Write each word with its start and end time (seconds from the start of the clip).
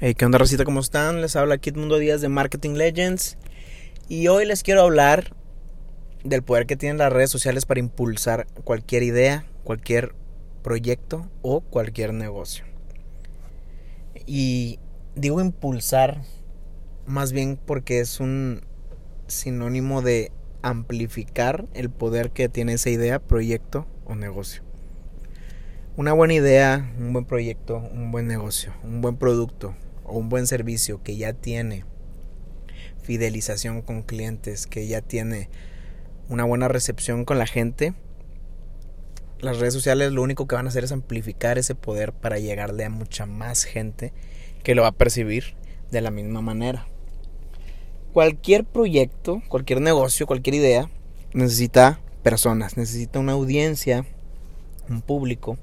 Hey, 0.00 0.14
¿Qué 0.16 0.24
onda, 0.24 0.38
Racita? 0.38 0.64
¿Cómo 0.64 0.80
están? 0.80 1.22
Les 1.22 1.36
habla 1.36 1.58
Kit 1.58 1.76
Mundo 1.76 1.98
Díaz 1.98 2.20
de 2.20 2.28
Marketing 2.28 2.72
Legends. 2.72 3.38
Y 4.08 4.26
hoy 4.26 4.44
les 4.44 4.64
quiero 4.64 4.82
hablar 4.82 5.36
del 6.24 6.42
poder 6.42 6.66
que 6.66 6.74
tienen 6.74 6.98
las 6.98 7.12
redes 7.12 7.30
sociales 7.30 7.64
para 7.64 7.78
impulsar 7.78 8.48
cualquier 8.64 9.04
idea, 9.04 9.46
cualquier 9.62 10.12
proyecto 10.64 11.30
o 11.42 11.60
cualquier 11.60 12.12
negocio. 12.12 12.64
Y 14.26 14.80
digo 15.14 15.40
impulsar 15.40 16.22
más 17.06 17.30
bien 17.30 17.56
porque 17.56 18.00
es 18.00 18.18
un 18.18 18.62
sinónimo 19.28 20.02
de 20.02 20.32
amplificar 20.62 21.66
el 21.72 21.88
poder 21.88 22.32
que 22.32 22.48
tiene 22.48 22.72
esa 22.72 22.90
idea, 22.90 23.20
proyecto 23.20 23.86
o 24.06 24.16
negocio. 24.16 24.64
Una 25.96 26.12
buena 26.12 26.34
idea, 26.34 26.92
un 26.98 27.12
buen 27.12 27.26
proyecto, 27.26 27.78
un 27.78 28.10
buen 28.10 28.26
negocio, 28.26 28.74
un 28.82 29.00
buen 29.00 29.16
producto 29.16 29.76
o 30.04 30.18
un 30.18 30.28
buen 30.28 30.46
servicio 30.46 31.02
que 31.02 31.16
ya 31.16 31.32
tiene 31.32 31.84
fidelización 33.02 33.82
con 33.82 34.02
clientes, 34.02 34.66
que 34.66 34.86
ya 34.86 35.00
tiene 35.00 35.48
una 36.28 36.44
buena 36.44 36.68
recepción 36.68 37.24
con 37.24 37.38
la 37.38 37.46
gente, 37.46 37.94
las 39.40 39.58
redes 39.58 39.74
sociales 39.74 40.12
lo 40.12 40.22
único 40.22 40.46
que 40.46 40.56
van 40.56 40.66
a 40.66 40.70
hacer 40.70 40.84
es 40.84 40.92
amplificar 40.92 41.58
ese 41.58 41.74
poder 41.74 42.12
para 42.12 42.38
llegarle 42.38 42.84
a 42.84 42.90
mucha 42.90 43.26
más 43.26 43.64
gente 43.64 44.12
que 44.62 44.74
lo 44.74 44.82
va 44.82 44.88
a 44.88 44.92
percibir 44.92 45.54
de 45.90 46.00
la 46.00 46.10
misma 46.10 46.40
manera. 46.40 46.86
Cualquier 48.12 48.64
proyecto, 48.64 49.42
cualquier 49.48 49.80
negocio, 49.80 50.26
cualquier 50.26 50.54
idea 50.54 50.90
necesita 51.34 52.00
personas, 52.22 52.76
necesita 52.76 53.18
una 53.18 53.32
audiencia, 53.32 54.06
un 54.88 55.02
público 55.02 55.58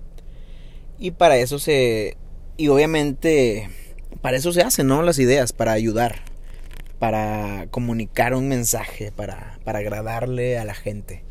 y 1.00 1.12
para 1.12 1.38
eso 1.38 1.58
se... 1.58 2.18
Y 2.58 2.68
obviamente 2.68 3.70
para 4.22 4.38
eso 4.38 4.54
se 4.54 4.62
hacen, 4.62 4.88
¿no? 4.88 5.02
Las 5.02 5.20
ideas, 5.20 5.54
para 5.54 5.72
ayudar, 5.72 6.20
para 7.00 7.68
comunicar 7.72 8.36
un 8.36 8.48
mensaje, 8.48 9.12
para, 9.12 9.60
para 9.64 9.80
agradarle 9.80 10.58
a 10.60 10.66
la 10.66 10.74
gente. 10.74 11.24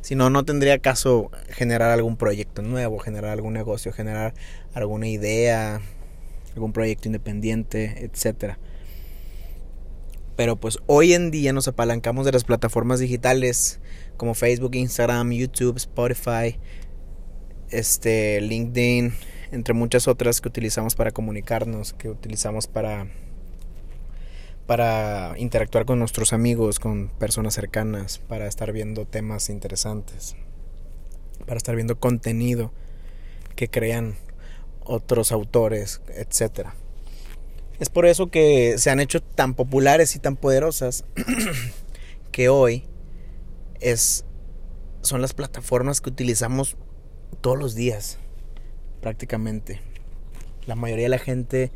Si 0.00 0.14
no, 0.14 0.30
no 0.30 0.44
tendría 0.44 0.78
caso 0.78 1.30
generar 1.48 1.90
algún 1.90 2.16
proyecto 2.16 2.62
nuevo, 2.62 2.98
generar 2.98 3.30
algún 3.30 3.52
negocio, 3.52 3.92
generar 3.92 4.34
alguna 4.74 5.08
idea, 5.08 5.80
algún 6.54 6.72
proyecto 6.72 7.08
independiente, 7.08 8.04
etc. 8.04 8.56
Pero 10.36 10.56
pues 10.56 10.78
hoy 10.86 11.14
en 11.14 11.30
día 11.30 11.52
nos 11.52 11.68
apalancamos 11.68 12.26
de 12.26 12.32
las 12.32 12.44
plataformas 12.44 13.00
digitales 13.00 13.80
como 14.16 14.34
Facebook, 14.34 14.74
Instagram, 14.74 15.32
YouTube, 15.32 15.76
Spotify, 15.76 16.58
este, 17.70 18.40
LinkedIn, 18.40 19.12
entre 19.52 19.74
muchas 19.74 20.08
otras 20.08 20.40
que 20.40 20.48
utilizamos 20.48 20.96
para 20.96 21.12
comunicarnos, 21.12 21.92
que 21.92 22.08
utilizamos 22.08 22.66
para 22.66 23.06
para 24.66 25.34
interactuar 25.38 25.84
con 25.84 25.98
nuestros 25.98 26.32
amigos, 26.32 26.78
con 26.78 27.08
personas 27.08 27.54
cercanas, 27.54 28.18
para 28.18 28.46
estar 28.46 28.72
viendo 28.72 29.06
temas 29.06 29.50
interesantes, 29.50 30.36
para 31.46 31.58
estar 31.58 31.74
viendo 31.74 31.98
contenido 31.98 32.72
que 33.56 33.68
crean 33.68 34.16
otros 34.84 35.32
autores, 35.32 36.00
etc. 36.08 36.68
Es 37.80 37.90
por 37.90 38.06
eso 38.06 38.30
que 38.30 38.76
se 38.78 38.90
han 38.90 39.00
hecho 39.00 39.20
tan 39.20 39.54
populares 39.54 40.16
y 40.16 40.20
tan 40.20 40.36
poderosas 40.36 41.04
que 42.32 42.48
hoy 42.48 42.84
es 43.80 44.24
son 45.02 45.20
las 45.20 45.34
plataformas 45.34 46.00
que 46.00 46.10
utilizamos 46.10 46.76
todos 47.40 47.58
los 47.58 47.74
días, 47.74 48.18
prácticamente. 49.02 49.82
La 50.66 50.76
mayoría 50.76 51.04
de 51.04 51.10
la 51.10 51.18
gente 51.18 51.70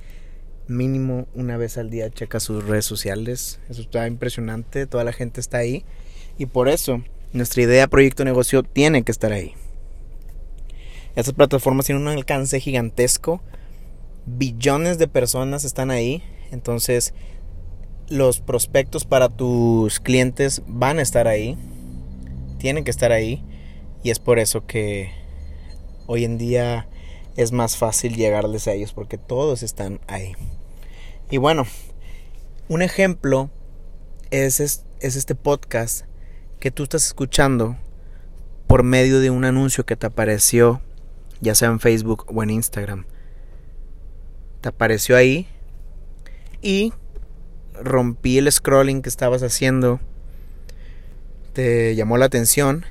mínimo 0.69 1.27
una 1.35 1.59
vez 1.59 1.77
al 1.77 1.91
día 1.91 2.09
checa 2.09 2.41
sus 2.41 2.65
redes 2.65 2.87
sociales. 2.87 3.61
Eso 3.69 3.83
está 3.83 4.07
impresionante, 4.07 4.87
toda 4.87 5.05
la 5.05 5.13
gente 5.13 5.41
está 5.41 5.59
ahí. 5.59 5.85
Y 6.39 6.47
por 6.47 6.69
eso 6.71 7.03
nuestra 7.35 7.63
idea, 7.63 7.89
proyecto, 7.89 8.25
negocio 8.25 8.63
tiene 8.63 9.03
que 9.03 9.13
estar 9.13 9.33
ahí. 9.33 9.53
Estas 11.15 11.35
plataformas 11.35 11.87
tienen 11.87 12.03
un 12.03 12.09
alcance 12.09 12.61
gigantesco. 12.61 13.43
Billones 14.25 14.97
de 14.97 15.09
personas 15.09 15.65
están 15.65 15.91
ahí. 15.91 16.23
Entonces 16.51 17.13
los 18.09 18.41
prospectos 18.41 19.05
para 19.05 19.29
tus 19.29 19.99
clientes 20.01 20.63
van 20.67 20.99
a 20.99 21.03
estar 21.03 21.27
ahí. 21.27 21.59
Tienen 22.59 22.85
que 22.85 22.91
estar 22.91 23.13
ahí. 23.13 23.45
Y 24.03 24.11
es 24.11 24.21
por 24.21 24.39
eso 24.39 24.67
que 24.67 25.11
Hoy 26.09 26.25
en 26.25 26.39
día 26.39 26.87
es 27.37 27.53
más 27.53 27.77
fácil 27.77 28.17
llegarles 28.17 28.67
a 28.67 28.73
ellos 28.73 28.93
porque 28.93 29.19
todos 29.19 29.63
están 29.63 30.01
ahí. 30.07 30.35
Y 31.31 31.39
bueno, 31.39 31.67
un 32.69 32.83
ejemplo 32.83 33.51
es, 34.31 34.61
es, 34.61 34.85
este 35.01 35.35
podcast 35.35 36.05
que 36.61 36.71
tú 36.71 36.83
estás 36.83 37.07
escuchando 37.07 37.77
por 38.67 38.83
medio 38.83 39.21
de 39.21 39.31
un 39.31 39.45
anuncio 39.45 39.85
que 39.85 39.97
te 39.97 40.07
apareció, 40.07 40.81
ya 41.41 41.55
sea 41.55 41.69
en 41.69 41.81
Facebook 41.81 42.27
o 42.35 42.43
en 42.43 42.51
Instagram. 42.51 43.07
Te 44.61 44.69
apareció 44.69 45.17
ahí 45.17 45.47
y 46.63 46.93
rompí 47.75 48.39
el 48.39 48.51
scrolling 48.51 49.03
que 49.03 49.09
estabas 49.09 49.43
haciendo. 49.43 50.01
Te 51.53 51.95
llamó 51.95 52.17
la 52.17 52.27
atención 52.27 52.85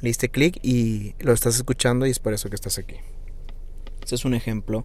le 0.00 0.12
clic 0.12 0.58
y 0.62 1.14
lo 1.18 1.32
estás 1.32 1.56
escuchando 1.56 2.06
y 2.06 2.10
es 2.10 2.18
por 2.18 2.32
eso 2.32 2.48
que 2.48 2.54
estás 2.54 2.78
aquí. 2.78 2.96
Ese 4.10 4.16
es 4.16 4.24
un 4.24 4.34
ejemplo. 4.34 4.84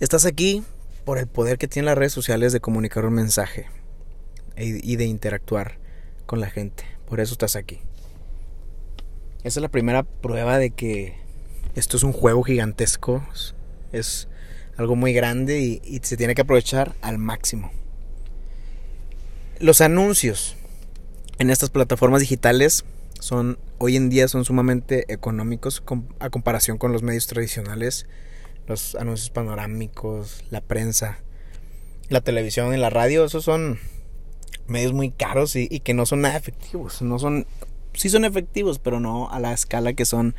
Estás 0.00 0.26
aquí 0.26 0.62
por 1.06 1.16
el 1.16 1.26
poder 1.26 1.56
que 1.56 1.66
tienen 1.66 1.86
las 1.86 1.96
redes 1.96 2.12
sociales 2.12 2.52
de 2.52 2.60
comunicar 2.60 3.06
un 3.06 3.14
mensaje 3.14 3.68
y 4.54 4.96
de 4.96 5.06
interactuar 5.06 5.78
con 6.26 6.38
la 6.38 6.50
gente. 6.50 6.84
Por 7.08 7.20
eso 7.20 7.32
estás 7.32 7.56
aquí. 7.56 7.80
Esa 9.44 9.60
es 9.60 9.62
la 9.62 9.70
primera 9.70 10.02
prueba 10.02 10.58
de 10.58 10.68
que 10.68 11.16
esto 11.74 11.96
es 11.96 12.02
un 12.02 12.12
juego 12.12 12.42
gigantesco. 12.42 13.26
Es 13.92 14.28
algo 14.76 14.94
muy 14.94 15.14
grande 15.14 15.60
y, 15.60 15.80
y 15.82 16.00
se 16.02 16.18
tiene 16.18 16.34
que 16.34 16.42
aprovechar 16.42 16.96
al 17.00 17.16
máximo. 17.16 17.72
Los 19.58 19.80
anuncios 19.80 20.54
en 21.38 21.48
estas 21.48 21.70
plataformas 21.70 22.20
digitales 22.20 22.84
son 23.20 23.58
hoy 23.78 23.96
en 23.96 24.10
día 24.10 24.28
son 24.28 24.44
sumamente 24.44 25.12
económicos 25.12 25.82
a 26.20 26.30
comparación 26.30 26.78
con 26.78 26.92
los 26.92 27.02
medios 27.02 27.26
tradicionales, 27.26 28.06
los 28.66 28.94
anuncios 28.94 29.30
panorámicos, 29.30 30.44
la 30.50 30.60
prensa, 30.60 31.18
la 32.08 32.20
televisión 32.20 32.72
y 32.74 32.76
la 32.76 32.90
radio, 32.90 33.24
esos 33.24 33.44
son 33.44 33.78
medios 34.66 34.92
muy 34.92 35.10
caros 35.10 35.56
y, 35.56 35.68
que 35.80 35.94
no 35.94 36.06
son 36.06 36.20
nada 36.20 36.36
efectivos, 36.36 37.02
no 37.02 37.18
son 37.18 37.46
sí 37.94 38.08
son 38.08 38.24
efectivos, 38.24 38.78
pero 38.78 39.00
no 39.00 39.30
a 39.30 39.40
la 39.40 39.52
escala 39.52 39.92
que 39.94 40.04
son 40.04 40.34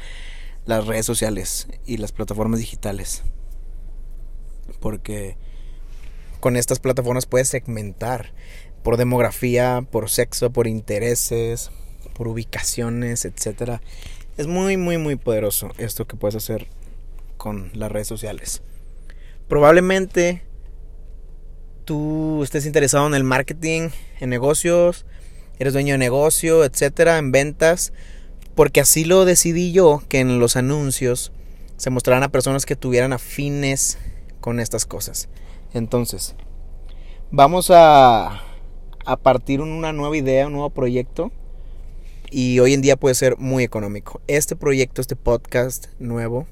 las 0.65 0.85
redes 0.87 1.05
sociales 1.05 1.67
y 1.85 1.97
las 1.97 2.11
plataformas 2.11 2.59
digitales. 2.59 3.23
Porque 4.79 5.35
con 6.39 6.55
estas 6.55 6.79
plataformas 6.79 7.25
puedes 7.25 7.49
segmentar 7.49 8.33
por 8.83 8.97
demografía, 8.97 9.85
por 9.91 10.09
sexo, 10.09 10.51
por 10.51 10.67
intereses, 10.67 11.71
por 12.13 12.27
ubicaciones, 12.27 13.25
etcétera. 13.25 13.81
Es 14.37 14.47
muy, 14.47 14.77
muy, 14.77 14.97
muy 14.97 15.15
poderoso 15.15 15.71
esto 15.77 16.07
que 16.07 16.15
puedes 16.15 16.35
hacer 16.35 16.67
con 17.37 17.71
las 17.73 17.91
redes 17.91 18.07
sociales. 18.07 18.61
Probablemente 19.47 20.43
tú 21.85 22.43
estés 22.43 22.65
interesado 22.65 23.07
en 23.07 23.15
el 23.15 23.23
marketing, 23.23 23.89
en 24.19 24.29
negocios, 24.29 25.05
eres 25.57 25.73
dueño 25.73 25.93
de 25.93 25.97
negocio, 25.97 26.63
etcétera, 26.63 27.17
en 27.17 27.31
ventas, 27.31 27.93
porque 28.55 28.79
así 28.81 29.05
lo 29.05 29.25
decidí 29.25 29.71
yo 29.71 30.03
que 30.07 30.19
en 30.19 30.39
los 30.39 30.55
anuncios 30.55 31.31
se 31.77 31.89
mostraran 31.89 32.23
a 32.23 32.29
personas 32.29 32.65
que 32.65 32.75
tuvieran 32.75 33.13
afines 33.13 33.97
con 34.39 34.59
estas 34.59 34.85
cosas. 34.85 35.29
Entonces, 35.73 36.35
vamos 37.31 37.71
a, 37.71 38.43
a 39.05 39.17
partir 39.17 39.61
una 39.61 39.93
nueva 39.93 40.15
idea, 40.15 40.47
un 40.47 40.53
nuevo 40.53 40.69
proyecto 40.69 41.31
y 42.31 42.59
hoy 42.59 42.73
en 42.73 42.81
día 42.81 42.95
puede 42.95 43.15
ser 43.15 43.37
muy 43.37 43.63
económico. 43.63 44.21
Este 44.27 44.55
proyecto, 44.55 45.01
este 45.01 45.15
podcast 45.15 45.87
nuevo, 45.99 46.47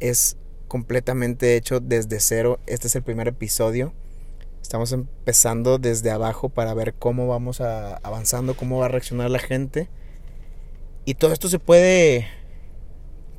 es 0.00 0.36
completamente 0.68 1.56
hecho 1.56 1.80
desde 1.80 2.20
cero. 2.20 2.58
Este 2.66 2.86
es 2.86 2.96
el 2.96 3.02
primer 3.02 3.28
episodio. 3.28 3.92
Estamos 4.62 4.92
empezando 4.92 5.78
desde 5.78 6.10
abajo 6.10 6.48
para 6.48 6.72
ver 6.72 6.94
cómo 6.94 7.28
vamos 7.28 7.60
avanzando, 7.60 8.56
cómo 8.56 8.78
va 8.78 8.86
a 8.86 8.88
reaccionar 8.88 9.30
la 9.30 9.38
gente. 9.38 9.88
Y 11.04 11.14
todo 11.14 11.32
esto 11.32 11.48
se 11.48 11.58
puede. 11.58 12.26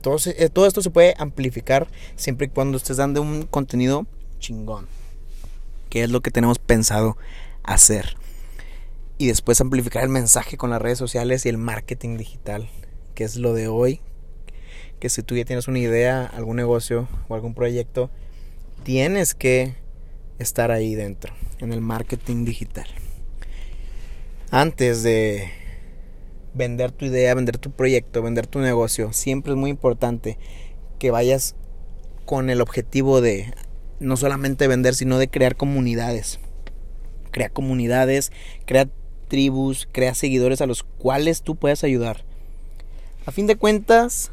Todo, 0.02 0.18
eh, 0.26 0.50
todo 0.50 0.68
esto 0.68 0.84
se 0.84 0.92
puede 0.92 1.16
amplificar 1.18 1.88
siempre 2.16 2.46
y 2.46 2.50
cuando 2.50 2.78
estés 2.78 2.98
dando 2.98 3.24
un 3.24 3.48
contenido 3.48 4.06
chingón. 4.38 4.88
Que 5.90 6.04
es 6.04 6.12
lo 6.12 6.22
que 6.22 6.30
tenemos 6.30 6.60
pensado 6.60 7.18
hacer 7.64 8.16
y 9.18 9.28
después 9.28 9.62
amplificar 9.62 10.04
el 10.04 10.10
mensaje 10.10 10.58
con 10.58 10.70
las 10.70 10.82
redes 10.82 10.98
sociales 10.98 11.46
y 11.46 11.50
el 11.50 11.58
marketing 11.58 12.18
digital, 12.18 12.70
que 13.14 13.24
es 13.24 13.38
lo 13.38 13.54
de 13.54 13.68
hoy. 13.68 14.02
Que 15.00 15.10
si 15.10 15.24
tú 15.24 15.36
ya 15.36 15.46
tienes 15.46 15.68
una 15.68 15.80
idea, 15.80 16.26
algún 16.26 16.58
negocio 16.58 17.08
o 17.28 17.36
algún 17.36 17.54
proyecto, 17.54 18.10
tienes 18.84 19.34
que 19.34 19.76
estar 20.40 20.72
ahí 20.72 20.96
dentro, 20.96 21.34
en 21.60 21.72
el 21.72 21.82
marketing 21.82 22.46
digital. 22.46 22.88
Antes 24.52 25.04
de 25.04 25.50
vender 26.54 26.92
tu 26.92 27.06
idea, 27.06 27.34
vender 27.36 27.58
tu 27.58 27.72
proyecto, 27.72 28.22
vender 28.22 28.48
tu 28.48 28.60
negocio, 28.60 29.12
siempre 29.14 29.54
es 29.54 29.58
muy 29.58 29.70
importante 29.70 30.38
que 31.00 31.12
vayas 31.12 31.56
con 32.26 32.50
el 32.50 32.62
objetivo 32.62 33.22
de 33.22 33.54
no 34.00 34.18
solamente 34.18 34.68
vender, 34.68 34.96
sino 34.96 35.18
de 35.18 35.30
crear 35.30 35.56
comunidades. 35.56 36.40
Crea 37.32 37.50
comunidades, 37.50 38.32
crea 38.66 38.88
tribus, 39.26 39.88
crea 39.92 40.14
seguidores 40.14 40.62
a 40.62 40.66
los 40.66 40.84
cuales 40.84 41.42
tú 41.42 41.56
puedes 41.56 41.84
ayudar. 41.84 42.24
A 43.26 43.32
fin 43.32 43.48
de 43.48 43.56
cuentas, 43.56 44.32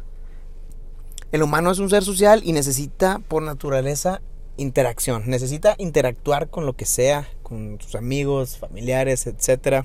el 1.33 1.43
humano 1.43 1.71
es 1.71 1.79
un 1.79 1.89
ser 1.89 2.05
social 2.05 2.43
y 2.45 2.53
necesita 2.53 3.21
por 3.21 3.43
naturaleza 3.43 4.21
interacción. 4.57 5.25
Necesita 5.27 5.75
interactuar 5.79 6.49
con 6.49 6.67
lo 6.67 6.75
que 6.75 6.85
sea, 6.85 7.29
con 7.43 7.79
sus 7.81 7.95
amigos, 7.95 8.59
familiares, 8.59 9.27
etc. 9.27 9.85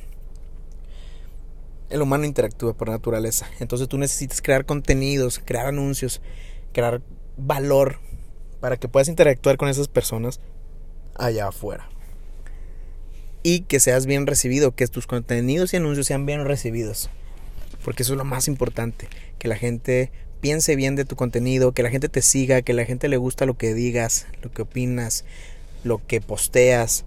El 1.90 2.02
humano 2.02 2.26
interactúa 2.26 2.74
por 2.74 2.90
naturaleza. 2.90 3.48
Entonces 3.60 3.88
tú 3.88 3.98
necesitas 3.98 4.42
crear 4.42 4.66
contenidos, 4.66 5.42
crear 5.44 5.68
anuncios, 5.68 6.22
crear 6.74 7.02
valor 7.38 8.00
para 8.60 8.78
que 8.78 8.88
puedas 8.88 9.08
interactuar 9.08 9.58
con 9.58 9.70
esas 9.70 9.88
personas 9.88 10.40
allá 11.16 11.48
afuera. 11.48 11.90
Y 13.48 13.62
que 13.62 13.80
seas 13.80 14.06
bien 14.06 14.28
recibido, 14.28 14.76
que 14.76 14.86
tus 14.88 15.08
contenidos 15.08 15.72
y 15.72 15.78
anuncios 15.78 16.08
sean 16.08 16.26
bien 16.26 16.44
recibidos. 16.44 17.10
Porque 17.82 18.04
eso 18.04 18.12
es 18.12 18.18
lo 18.18 18.26
más 18.26 18.50
importante, 18.50 19.08
que 19.40 19.48
la 19.48 19.56
gente 19.56 20.12
piense 20.42 20.76
bien 20.76 20.98
de 20.98 21.06
tu 21.06 21.16
contenido, 21.16 21.72
que 21.72 21.82
la 21.82 21.90
gente 21.90 22.10
te 22.10 22.22
siga, 22.22 22.62
que 22.62 22.74
la 22.74 22.84
gente 22.84 23.08
le 23.08 23.16
gusta 23.16 23.46
lo 23.46 23.58
que 23.58 23.74
digas, 23.74 24.28
lo 24.42 24.52
que 24.52 24.64
opinas, 24.64 25.24
lo 25.86 26.06
que 26.06 26.20
posteas, 26.20 27.06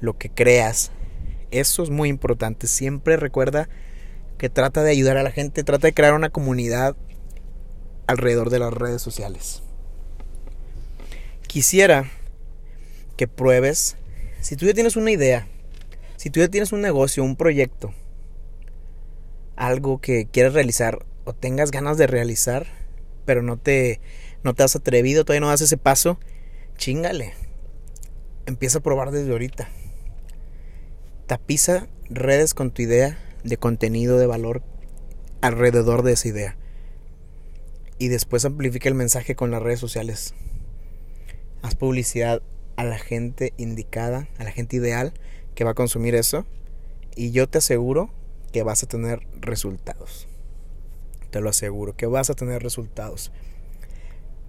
lo 0.00 0.16
que 0.16 0.30
creas. 0.30 0.92
Eso 1.50 1.82
es 1.82 1.90
muy 1.90 2.10
importante. 2.10 2.68
Siempre 2.68 3.16
recuerda 3.16 3.68
que 4.38 4.50
trata 4.50 4.84
de 4.84 4.92
ayudar 4.92 5.16
a 5.16 5.24
la 5.24 5.32
gente, 5.32 5.64
trata 5.64 5.88
de 5.88 5.94
crear 5.94 6.14
una 6.14 6.30
comunidad 6.30 6.94
alrededor 8.06 8.50
de 8.50 8.60
las 8.60 8.72
redes 8.72 9.02
sociales. 9.02 9.64
Quisiera 11.48 12.08
que 13.16 13.26
pruebes, 13.26 13.96
si 14.40 14.56
tú 14.56 14.66
ya 14.66 14.74
tienes 14.74 14.96
una 14.96 15.10
idea, 15.10 15.46
si 16.16 16.30
tú 16.30 16.40
ya 16.40 16.48
tienes 16.48 16.72
un 16.72 16.80
negocio, 16.80 17.22
un 17.22 17.36
proyecto, 17.36 17.92
algo 19.56 20.00
que 20.00 20.26
quieres 20.26 20.54
realizar, 20.54 21.04
o 21.24 21.34
tengas 21.34 21.70
ganas 21.70 21.98
de 21.98 22.06
realizar, 22.06 22.66
pero 23.26 23.42
no 23.42 23.58
te, 23.58 24.00
no 24.42 24.54
te 24.54 24.62
has 24.62 24.74
atrevido, 24.76 25.24
todavía 25.24 25.40
no 25.40 25.48
das 25.48 25.60
ese 25.60 25.76
paso, 25.76 26.18
chingale. 26.76 27.34
Empieza 28.46 28.78
a 28.78 28.82
probar 28.82 29.10
desde 29.10 29.30
ahorita. 29.30 29.68
Tapiza 31.26 31.86
redes 32.08 32.54
con 32.54 32.70
tu 32.70 32.82
idea 32.82 33.18
de 33.44 33.56
contenido 33.56 34.18
de 34.18 34.26
valor 34.26 34.62
alrededor 35.40 36.02
de 36.02 36.12
esa 36.12 36.28
idea. 36.28 36.56
Y 37.98 38.08
después 38.08 38.44
amplifica 38.44 38.88
el 38.88 38.94
mensaje 38.94 39.34
con 39.34 39.50
las 39.50 39.62
redes 39.62 39.78
sociales. 39.78 40.34
Haz 41.62 41.74
publicidad 41.74 42.42
a 42.80 42.84
la 42.84 42.98
gente 42.98 43.52
indicada, 43.56 44.28
a 44.38 44.44
la 44.44 44.52
gente 44.52 44.76
ideal 44.76 45.12
que 45.54 45.64
va 45.64 45.72
a 45.72 45.74
consumir 45.74 46.14
eso. 46.14 46.46
Y 47.16 47.30
yo 47.32 47.48
te 47.48 47.58
aseguro 47.58 48.10
que 48.52 48.62
vas 48.62 48.82
a 48.82 48.86
tener 48.86 49.26
resultados 49.40 50.28
te 51.30 51.40
lo 51.40 51.48
aseguro, 51.48 51.96
que 51.96 52.06
vas 52.06 52.28
a 52.28 52.34
tener 52.34 52.62
resultados. 52.62 53.32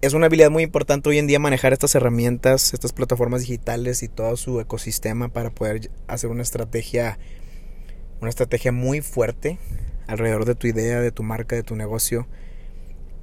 Es 0.00 0.14
una 0.14 0.26
habilidad 0.26 0.50
muy 0.50 0.64
importante 0.64 1.08
hoy 1.08 1.18
en 1.18 1.28
día 1.28 1.38
manejar 1.38 1.72
estas 1.72 1.94
herramientas, 1.94 2.74
estas 2.74 2.92
plataformas 2.92 3.42
digitales 3.42 4.02
y 4.02 4.08
todo 4.08 4.36
su 4.36 4.60
ecosistema 4.60 5.28
para 5.28 5.50
poder 5.50 5.90
hacer 6.08 6.28
una 6.28 6.42
estrategia, 6.42 7.18
una 8.20 8.28
estrategia 8.28 8.72
muy 8.72 9.00
fuerte 9.00 9.58
alrededor 10.08 10.44
de 10.44 10.56
tu 10.56 10.66
idea, 10.66 11.00
de 11.00 11.12
tu 11.12 11.22
marca, 11.22 11.54
de 11.54 11.62
tu 11.62 11.76
negocio. 11.76 12.26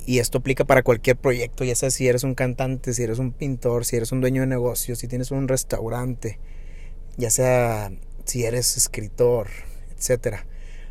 Y 0.06 0.20
esto 0.20 0.40
aplica 0.40 0.66
para 0.66 0.82
cualquier 0.82 1.18
proyecto, 1.18 1.64
ya 1.64 1.76
sea 1.76 1.92
si 1.92 2.08
eres 2.08 2.24
un 2.24 2.34
cantante, 2.34 2.94
si 2.94 3.04
eres 3.04 3.20
un 3.20 3.32
pintor, 3.32 3.86
si 3.86 3.96
eres 3.96 4.12
un 4.12 4.22
dueño 4.22 4.42
de 4.42 4.48
negocio, 4.48 4.96
si 4.96 5.08
tienes 5.08 5.30
un 5.32 5.48
restaurante, 5.48 6.40
ya 7.18 7.30
sea 7.30 7.92
si 8.26 8.44
eres 8.46 8.78
escritor, 8.78 9.48
etcétera. 9.96 10.46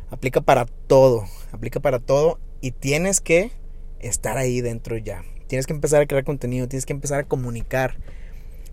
Aplica 0.09 0.41
para 0.41 0.65
todo, 0.65 1.25
aplica 1.51 1.79
para 1.79 1.99
todo 1.99 2.39
y 2.61 2.71
tienes 2.71 3.21
que 3.21 3.51
estar 3.99 4.37
ahí 4.37 4.61
dentro 4.61 4.97
ya. 4.97 5.23
Tienes 5.47 5.65
que 5.65 5.73
empezar 5.73 6.01
a 6.01 6.05
crear 6.05 6.23
contenido, 6.23 6.67
tienes 6.67 6.85
que 6.85 6.93
empezar 6.93 7.19
a 7.21 7.27
comunicar. 7.27 7.97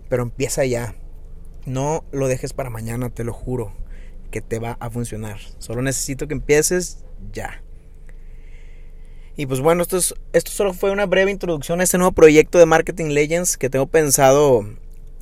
Pero 0.09 0.23
empieza 0.23 0.65
ya. 0.65 0.95
No 1.65 2.05
lo 2.13 2.29
dejes 2.29 2.53
para 2.53 2.71
mañana, 2.71 3.11
te 3.11 3.25
lo 3.25 3.33
juro, 3.33 3.73
que 4.31 4.41
te 4.41 4.59
va 4.59 4.77
a 4.79 4.91
funcionar. 4.91 5.39
Solo 5.59 5.83
necesito 5.83 6.29
que 6.29 6.35
empieces 6.35 7.05
ya. 7.33 7.63
Y 9.39 9.45
pues 9.45 9.61
bueno, 9.61 9.83
esto, 9.83 9.99
esto 10.33 10.51
solo 10.51 10.73
fue 10.73 10.91
una 10.91 11.05
breve 11.05 11.31
introducción 11.31 11.81
a 11.81 11.85
este 11.85 11.99
nuevo 11.99 12.13
proyecto 12.13 12.59
de 12.59 12.65
Marketing 12.65 13.11
Legends 13.11 13.59
que 13.59 13.69
tengo 13.69 13.87
pensado 13.87 14.65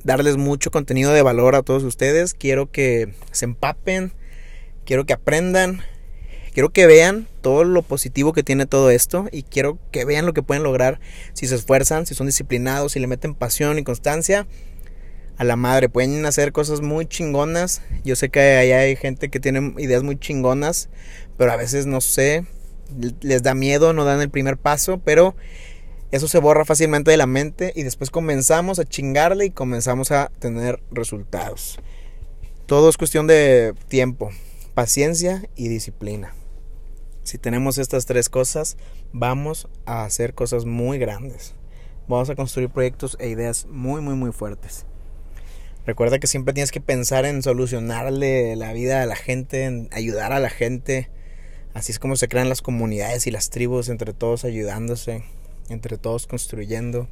darles 0.05 0.37
mucho 0.37 0.71
contenido 0.71 1.11
de 1.11 1.21
valor 1.21 1.53
a 1.55 1.63
todos 1.63 1.83
ustedes. 1.83 2.33
Quiero 2.33 2.71
que 2.71 3.13
se 3.31 3.43
empapen, 3.43 4.13
quiero 4.85 5.05
que 5.05 5.11
aprendan, 5.11 5.81
quiero 6.53 6.69
que 6.69 6.87
vean 6.87 7.27
todo 7.41 7.65
lo 7.65 7.81
positivo 7.81 8.31
que 8.31 8.41
tiene 8.41 8.65
todo 8.65 8.89
esto 8.89 9.27
y 9.33 9.43
quiero 9.43 9.79
que 9.91 10.05
vean 10.05 10.25
lo 10.25 10.31
que 10.31 10.43
pueden 10.43 10.63
lograr 10.63 11.01
si 11.33 11.45
se 11.45 11.55
esfuerzan, 11.55 12.05
si 12.05 12.15
son 12.15 12.27
disciplinados, 12.27 12.93
si 12.93 13.01
le 13.01 13.07
meten 13.07 13.35
pasión 13.35 13.77
y 13.79 13.83
constancia. 13.83 14.47
A 15.37 15.43
la 15.43 15.57
madre, 15.57 15.89
pueden 15.89 16.25
hacer 16.25 16.53
cosas 16.53 16.79
muy 16.79 17.05
chingonas. 17.05 17.81
Yo 18.05 18.15
sé 18.15 18.29
que 18.29 18.39
allá 18.39 18.79
hay 18.79 18.95
gente 18.95 19.27
que 19.27 19.41
tiene 19.41 19.73
ideas 19.77 20.03
muy 20.03 20.17
chingonas, 20.17 20.87
pero 21.37 21.51
a 21.51 21.57
veces 21.57 21.85
no 21.85 21.99
sé, 21.99 22.45
les 23.21 23.43
da 23.43 23.53
miedo, 23.53 23.93
no 23.93 24.05
dan 24.05 24.21
el 24.21 24.29
primer 24.29 24.57
paso, 24.57 24.99
pero 25.03 25.35
eso 26.11 26.27
se 26.27 26.39
borra 26.39 26.65
fácilmente 26.65 27.11
de 27.11 27.17
la 27.17 27.27
mente 27.27 27.73
y 27.75 27.83
después 27.83 28.09
comenzamos 28.09 28.79
a 28.79 28.85
chingarle 28.85 29.45
y 29.45 29.51
comenzamos 29.51 30.11
a 30.11 30.31
tener 30.39 30.81
resultados. 30.91 31.79
Todo 32.65 32.89
es 32.89 32.97
cuestión 32.97 33.27
de 33.27 33.73
tiempo, 33.87 34.31
paciencia 34.73 35.47
y 35.55 35.67
disciplina. 35.67 36.33
Si 37.23 37.37
tenemos 37.37 37.77
estas 37.77 38.05
tres 38.05 38.29
cosas, 38.29 38.77
vamos 39.11 39.67
a 39.85 40.03
hacer 40.03 40.33
cosas 40.33 40.65
muy 40.65 40.99
grandes. 40.99 41.55
Vamos 42.07 42.29
a 42.29 42.35
construir 42.35 42.69
proyectos 42.69 43.17
e 43.19 43.29
ideas 43.29 43.65
muy, 43.65 43.99
muy, 43.99 44.13
muy 44.13 44.31
fuertes. 44.31 44.85
Recuerda 45.85 46.19
que 46.19 46.27
siempre 46.27 46.53
tienes 46.53 46.71
que 46.71 46.81
pensar 46.81 47.25
en 47.25 47.43
solucionarle 47.43 48.55
la 48.55 48.73
vida 48.73 49.01
a 49.01 49.05
la 49.05 49.15
gente, 49.15 49.65
en 49.65 49.89
ayudar 49.91 50.33
a 50.33 50.39
la 50.39 50.49
gente. 50.49 51.09
Así 51.75 51.91
es 51.91 51.99
como 51.99 52.15
se 52.15 52.29
crean 52.29 52.47
las 52.47 52.61
comunidades 52.61 53.27
y 53.27 53.31
las 53.31 53.49
tribus, 53.49 53.89
entre 53.89 54.13
todos 54.13 54.45
ayudándose, 54.45 55.25
entre 55.67 55.97
todos 55.97 56.25
construyendo. 56.25 57.09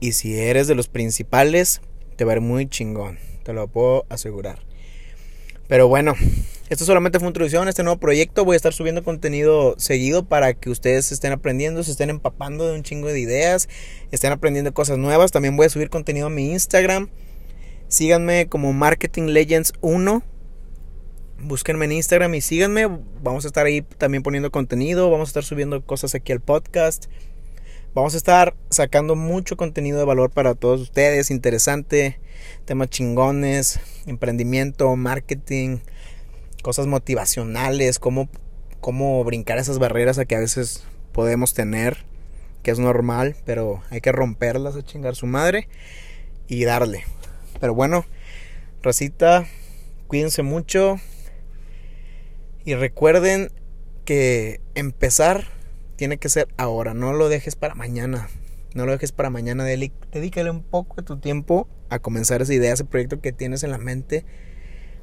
Y 0.00 0.12
si 0.12 0.38
eres 0.38 0.68
de 0.68 0.74
los 0.74 0.88
principales, 0.88 1.82
te 2.16 2.24
va 2.24 2.32
a 2.32 2.36
ir 2.36 2.40
muy 2.40 2.66
chingón, 2.66 3.18
te 3.42 3.52
lo 3.52 3.68
puedo 3.68 4.06
asegurar. 4.08 4.60
Pero 5.68 5.86
bueno, 5.86 6.14
esto 6.70 6.86
solamente 6.86 7.18
fue 7.18 7.26
una 7.26 7.32
introducción 7.32 7.66
a 7.66 7.70
este 7.70 7.82
nuevo 7.82 8.00
proyecto. 8.00 8.46
Voy 8.46 8.54
a 8.54 8.56
estar 8.56 8.72
subiendo 8.72 9.04
contenido 9.04 9.74
seguido 9.76 10.24
para 10.24 10.54
que 10.54 10.70
ustedes 10.70 11.12
estén 11.12 11.32
aprendiendo, 11.32 11.82
se 11.82 11.90
estén 11.90 12.08
empapando 12.08 12.66
de 12.66 12.74
un 12.74 12.84
chingo 12.84 13.08
de 13.08 13.20
ideas, 13.20 13.68
estén 14.12 14.32
aprendiendo 14.32 14.72
cosas 14.72 14.96
nuevas. 14.96 15.30
También 15.30 15.58
voy 15.58 15.66
a 15.66 15.68
subir 15.68 15.90
contenido 15.90 16.28
a 16.28 16.30
mi 16.30 16.52
Instagram. 16.52 17.10
Síganme 17.88 18.48
como 18.48 18.72
Marketing 18.72 19.24
Legends 19.24 19.74
1. 19.82 20.22
Búsquenme 21.38 21.84
en 21.84 21.92
Instagram 21.92 22.34
y 22.34 22.40
síganme. 22.40 22.88
Vamos 23.22 23.44
a 23.44 23.48
estar 23.48 23.66
ahí 23.66 23.82
también 23.82 24.22
poniendo 24.22 24.50
contenido. 24.50 25.10
Vamos 25.10 25.28
a 25.28 25.30
estar 25.30 25.44
subiendo 25.44 25.84
cosas 25.84 26.14
aquí 26.14 26.32
al 26.32 26.40
podcast. 26.40 27.06
Vamos 27.96 28.14
a 28.14 28.18
estar 28.18 28.54
sacando 28.68 29.16
mucho 29.16 29.56
contenido 29.56 29.98
de 29.98 30.04
valor 30.04 30.30
para 30.30 30.54
todos 30.54 30.82
ustedes, 30.82 31.30
interesante, 31.30 32.18
temas 32.66 32.90
chingones, 32.90 33.80
emprendimiento, 34.04 34.94
marketing, 34.96 35.78
cosas 36.62 36.86
motivacionales, 36.86 37.98
cómo, 37.98 38.28
cómo 38.80 39.24
brincar 39.24 39.56
esas 39.56 39.78
barreras 39.78 40.18
a 40.18 40.26
que 40.26 40.36
a 40.36 40.40
veces 40.40 40.84
podemos 41.12 41.54
tener, 41.54 42.04
que 42.62 42.70
es 42.70 42.78
normal, 42.78 43.34
pero 43.46 43.82
hay 43.88 44.02
que 44.02 44.12
romperlas 44.12 44.76
a 44.76 44.84
chingar 44.84 45.16
su 45.16 45.26
madre 45.26 45.66
y 46.48 46.64
darle. 46.64 47.04
Pero 47.60 47.72
bueno, 47.72 48.04
Rosita, 48.82 49.46
cuídense 50.06 50.42
mucho 50.42 51.00
y 52.66 52.74
recuerden 52.74 53.50
que 54.04 54.60
empezar 54.74 55.46
tiene 55.96 56.18
que 56.18 56.28
ser 56.28 56.48
ahora, 56.58 56.92
no 56.92 57.14
lo 57.14 57.30
dejes 57.30 57.56
para 57.56 57.74
mañana. 57.74 58.28
No 58.74 58.84
lo 58.84 58.92
dejes 58.92 59.12
para 59.12 59.30
mañana, 59.30 59.64
dedícale 59.64 60.50
un 60.50 60.62
poco 60.62 60.96
de 60.96 61.02
tu 61.02 61.18
tiempo 61.18 61.66
a 61.88 62.00
comenzar 62.00 62.42
esa 62.42 62.52
idea, 62.52 62.74
ese 62.74 62.84
proyecto 62.84 63.22
que 63.22 63.32
tienes 63.32 63.62
en 63.62 63.70
la 63.70 63.78
mente, 63.78 64.26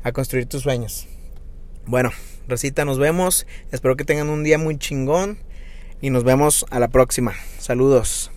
a 0.04 0.12
construir 0.12 0.46
tus 0.46 0.62
sueños. 0.62 1.08
Bueno, 1.88 2.12
Rosita, 2.48 2.86
nos 2.86 3.00
vemos. 3.00 3.48
Espero 3.72 3.96
que 3.96 4.06
tengan 4.06 4.30
un 4.30 4.44
día 4.44 4.60
muy 4.60 4.78
chingón 4.78 5.40
y 6.02 6.12
nos 6.12 6.24
vemos 6.24 6.68
a 6.70 6.80
la 6.80 6.90
próxima. 6.90 7.34
Saludos. 7.58 8.33